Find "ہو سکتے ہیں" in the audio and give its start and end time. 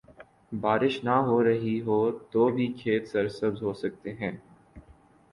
3.63-4.31